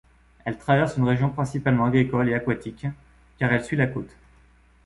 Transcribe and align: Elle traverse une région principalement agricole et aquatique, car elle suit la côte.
Elle 0.45 0.57
traverse 0.57 0.97
une 0.97 1.07
région 1.07 1.29
principalement 1.29 1.85
agricole 1.85 2.27
et 2.27 2.33
aquatique, 2.33 2.87
car 3.37 3.53
elle 3.53 3.63
suit 3.63 3.77
la 3.77 3.85
côte. 3.85 4.17